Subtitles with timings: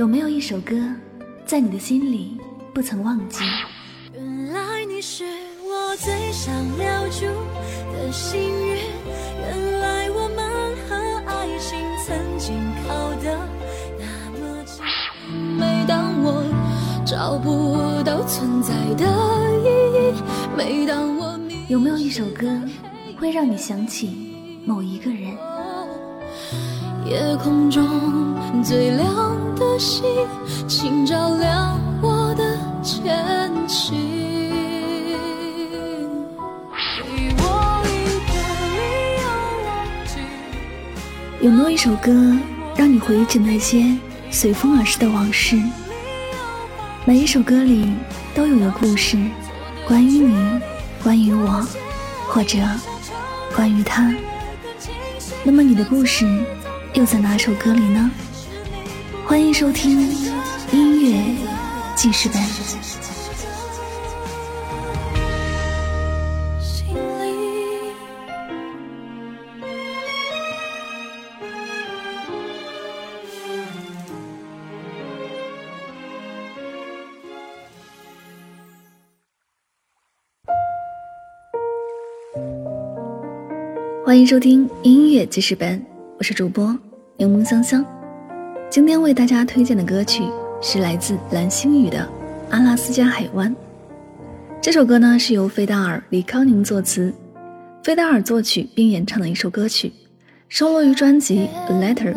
[0.00, 0.74] 有没有一首歌，
[1.44, 2.40] 在你的心里
[2.72, 3.44] 不曾忘记？
[4.14, 5.24] 原来你是
[5.62, 7.26] 我最想留住
[7.92, 8.78] 的幸运，
[9.42, 12.56] 原来我们和爱情曾经
[12.88, 13.38] 靠得
[13.98, 14.82] 那么近。
[15.58, 16.46] 每当我
[17.04, 19.04] 找不到存在的
[19.60, 19.66] 意
[20.16, 20.22] 义，
[20.56, 22.48] 每当我迷有没有一首歌，
[23.18, 25.36] 会让你想起某一个人？
[27.04, 27.84] 夜空中
[28.62, 29.08] 最亮
[29.56, 30.04] 的星，
[30.68, 33.96] 请照亮我的前行。
[41.40, 42.12] 有没有一首歌，
[42.76, 43.96] 让你回忆起那些
[44.30, 45.58] 随风而逝的往事？
[47.06, 47.92] 每一首歌里
[48.34, 49.16] 都有个故事，
[49.88, 50.60] 关于你，
[51.02, 51.66] 关于我，
[52.28, 52.58] 或者
[53.56, 54.14] 关于他。
[55.42, 56.26] 那么你的故事？
[56.94, 58.10] 又在哪首歌里呢？
[59.24, 60.00] 欢迎收听
[60.72, 61.34] 音乐
[61.96, 62.40] 记事本。
[84.04, 85.89] 欢迎收听音乐记事本。
[86.20, 86.78] 我是主播
[87.16, 87.82] 柠檬香香，
[88.68, 90.22] 今天为大家推荐的歌曲
[90.60, 91.96] 是来自蓝星宇的
[92.50, 93.50] 《阿拉斯加海湾》。
[94.60, 97.10] 这首歌呢是由费达尔、李康宁作词，
[97.82, 99.90] 费达尔作曲并演唱的一首歌曲，
[100.50, 102.12] 收录于专辑《A Letter》，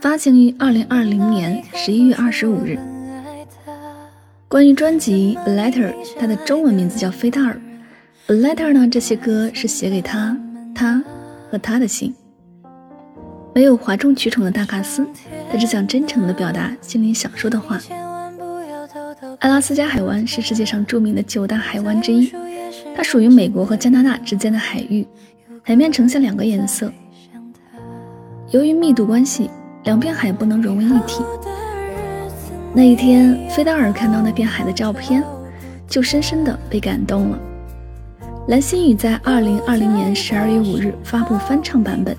[0.00, 2.78] 发行于二零二零年十一月二十五日。
[4.48, 7.60] 关于专辑《A Letter》，它的中文名字叫费达尔，
[8.34, 10.34] 《A Letter》呢这些歌是写给他、
[10.74, 11.04] 他
[11.50, 12.14] 和他的信。
[13.54, 15.06] 没有哗众取宠的大卡斯，
[15.50, 17.78] 他只想真诚地表达心里想说的话。
[19.38, 22.32] 阿拉斯加海湾是世界上著名的九大海湾之一，
[22.96, 25.06] 它属于美国和加拿大之间的海域，
[25.62, 26.92] 海面呈现两个颜色。
[28.50, 29.48] 由于密度关系，
[29.84, 31.22] 两片海不能融为一体。
[32.72, 35.22] 那一天，菲达尔看到那片海的照片，
[35.86, 37.38] 就深深地被感动了。
[38.48, 42.16] 蓝心宇在二零二零年十二月五日发布翻唱版本。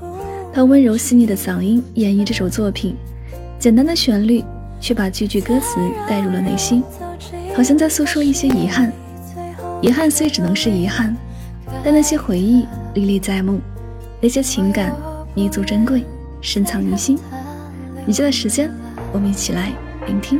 [0.55, 2.95] 他温柔细腻的嗓音演绎这首作品，
[3.59, 4.41] 简单的旋律
[4.79, 5.75] 却把句句歌词
[6.07, 6.81] 带入了内心，
[7.53, 8.89] 好像在诉说一些遗憾。
[9.81, 11.13] 遗憾虽只能是遗憾，
[11.83, 13.59] 但那些回忆历历在目，
[14.21, 14.95] 那些情感
[15.33, 16.05] 弥足珍贵，
[16.39, 17.19] 深藏于心。
[18.07, 18.71] 以下的时间，
[19.11, 19.73] 我们一起来
[20.07, 20.39] 聆听。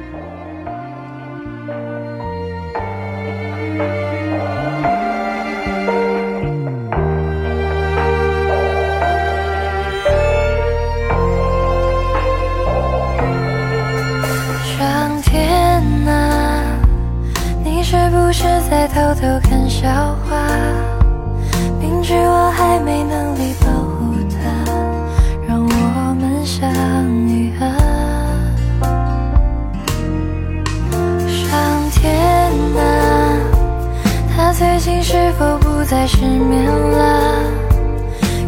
[19.85, 20.35] 笑话，
[21.79, 24.35] 明知我还没能力保护他，
[25.47, 26.67] 让我们相
[27.27, 27.63] 遇啊！
[31.29, 31.53] 上
[31.91, 32.01] 天
[32.75, 32.81] 啊，
[34.35, 37.43] 他最近是否不再失眠了？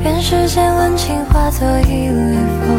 [0.04, 2.77] 愿世间温情化作一缕风，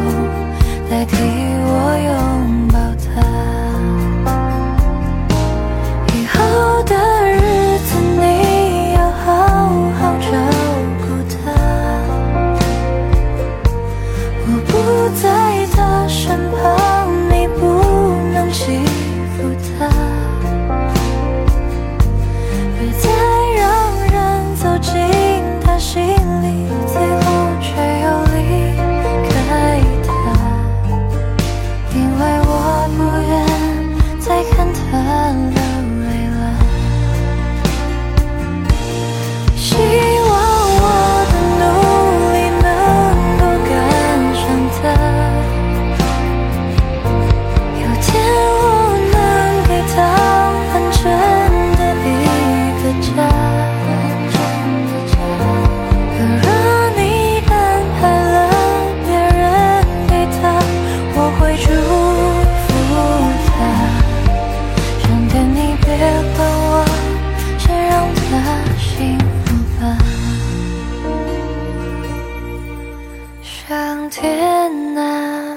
[74.21, 75.57] 天呐，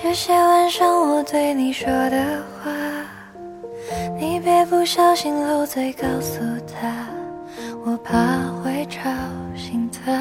[0.00, 2.70] 这些晚上我对你说的话，
[4.16, 7.08] 你别不小心漏嘴告诉他，
[7.84, 8.14] 我怕
[8.62, 9.10] 会吵
[9.56, 10.12] 醒他。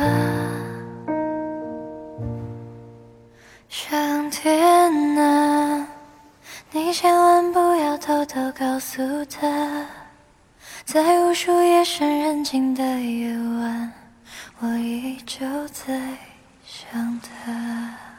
[3.70, 5.88] 上天啊，
[6.72, 9.86] 你千万不要偷偷告诉他，
[10.84, 13.94] 在无数夜深人静的夜晚，
[14.62, 15.94] 我依旧在。
[16.66, 18.15] 想他。